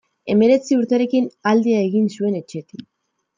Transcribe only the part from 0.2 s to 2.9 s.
Hemeretzi urterekin alde egin zuen etxetik.